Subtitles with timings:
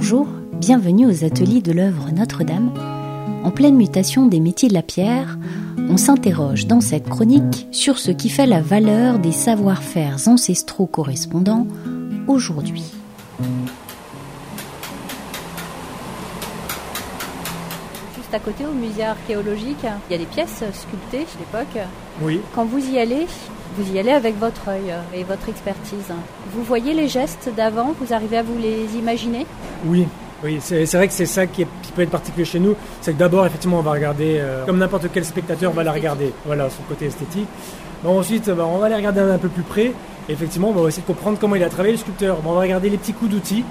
[0.00, 2.72] Bonjour, bienvenue aux ateliers de l'œuvre Notre-Dame.
[3.42, 5.36] En pleine mutation des métiers de la pierre,
[5.76, 11.66] on s'interroge dans cette chronique sur ce qui fait la valeur des savoir-faire ancestraux correspondants
[12.28, 12.84] aujourd'hui.
[18.30, 21.82] Juste à côté, au musée archéologique, il y a des pièces sculptées de l'époque.
[22.20, 22.42] Oui.
[22.54, 23.26] Quand vous y allez,
[23.78, 26.12] vous y allez avec votre œil et votre expertise.
[26.52, 29.46] Vous voyez les gestes d'avant, vous arrivez à vous les imaginer?
[29.86, 30.06] Oui,
[30.44, 33.14] oui, c'est vrai que c'est ça qui, est- qui peut être particulier chez nous, c'est
[33.14, 36.68] que d'abord, effectivement, on va regarder, euh, comme n'importe quel spectateur va la regarder, voilà,
[36.68, 37.48] son côté esthétique.
[38.04, 39.86] Bon, ensuite, bah, on va les regarder un peu plus près,
[40.28, 42.36] et effectivement, on va essayer de comprendre comment il a travaillé le sculpteur.
[42.42, 43.64] Bon, on va regarder les petits coups d'outils,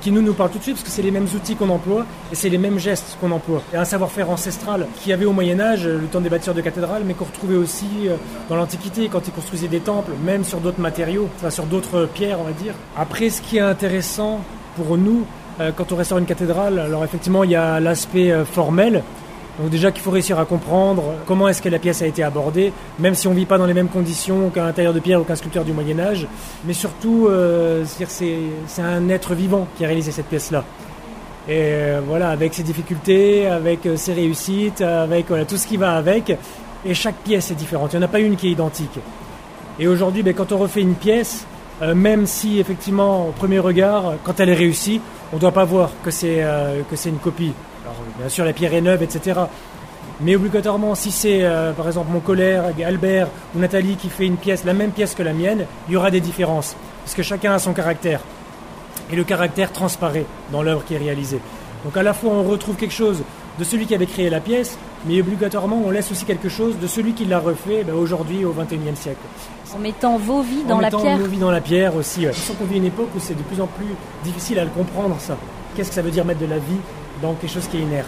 [0.00, 2.34] qui nous, parlent tout de suite, parce que c'est les mêmes outils qu'on emploie, et
[2.34, 3.62] c'est les mêmes gestes qu'on emploie.
[3.72, 6.60] Il y un savoir-faire ancestral qui avait au Moyen-Âge, euh, le temps des bâtisseurs de
[6.60, 8.16] cathédrales, mais qu'on retrouvait aussi euh,
[8.48, 12.06] dans l'Antiquité, quand ils construisaient des temples, même sur d'autres matériaux, enfin sur d'autres euh,
[12.06, 12.74] pierres, on va dire.
[12.96, 14.40] Après, ce qui est intéressant
[14.76, 15.24] pour nous,
[15.60, 19.02] euh, quand on restaure une cathédrale, alors effectivement, il y a l'aspect euh, formel.
[19.58, 22.72] Donc déjà qu'il faut réussir à comprendre comment est-ce que la pièce a été abordée,
[22.98, 25.24] même si on ne vit pas dans les mêmes conditions qu'un tailleur de pierre ou
[25.24, 26.26] qu'un sculpteur du Moyen Âge.
[26.66, 30.62] Mais surtout, euh, c'est un être vivant qui a réalisé cette pièce-là.
[31.48, 35.96] Et euh, voilà, avec ses difficultés, avec euh, ses réussites, avec tout ce qui va
[35.96, 36.36] avec.
[36.84, 37.94] Et chaque pièce est différente.
[37.94, 38.98] Il n'y en a pas une qui est identique.
[39.78, 41.46] Et aujourd'hui, ben, quand on refait une pièce,
[41.82, 45.00] même si effectivement, au premier regard, quand elle est réussie,
[45.32, 47.52] on ne doit pas voir que c'est euh, que c'est une copie.
[47.84, 49.40] Alors, bien sûr, la pierre est neuve, etc.
[50.20, 54.36] Mais obligatoirement, si c'est euh, par exemple mon collègue Albert ou Nathalie qui fait une
[54.36, 56.74] pièce, la même pièce que la mienne, il y aura des différences.
[57.04, 58.20] Parce que chacun a son caractère.
[59.12, 61.40] Et le caractère transparaît dans l'œuvre qui est réalisée.
[61.84, 63.22] Donc à la fois on retrouve quelque chose
[63.58, 66.86] de celui qui avait créé la pièce, mais obligatoirement on laisse aussi quelque chose de
[66.86, 69.20] celui qui l'a refait ben, aujourd'hui au XXIe siècle.
[69.74, 72.26] En mettant vos vies dans en la mettant pierre nos vies dans la pierre aussi.
[72.26, 72.32] Ouais.
[72.32, 74.70] Je sens qu'on vit une époque où c'est de plus en plus difficile à le
[74.70, 75.36] comprendre ça.
[75.74, 76.80] Qu'est-ce que ça veut dire mettre de la vie
[77.22, 78.06] dans quelque chose qui est inerte?